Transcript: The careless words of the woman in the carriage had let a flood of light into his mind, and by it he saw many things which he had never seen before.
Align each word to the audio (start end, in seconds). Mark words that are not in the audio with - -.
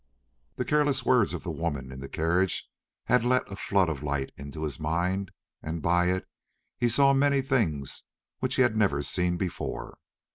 The 0.55 0.65
careless 0.65 1.05
words 1.05 1.31
of 1.35 1.43
the 1.43 1.51
woman 1.51 1.91
in 1.91 1.99
the 1.99 2.09
carriage 2.09 2.67
had 3.03 3.23
let 3.23 3.47
a 3.51 3.55
flood 3.55 3.87
of 3.87 4.01
light 4.01 4.31
into 4.35 4.63
his 4.63 4.79
mind, 4.79 5.29
and 5.61 5.79
by 5.79 6.07
it 6.07 6.27
he 6.79 6.89
saw 6.89 7.13
many 7.13 7.43
things 7.43 8.01
which 8.39 8.55
he 8.55 8.63
had 8.63 8.75
never 8.75 9.03
seen 9.03 9.37
before. 9.37 9.99